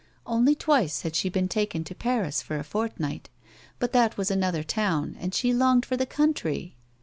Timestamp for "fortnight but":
2.63-3.91